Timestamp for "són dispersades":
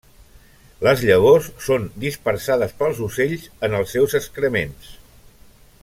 1.65-2.73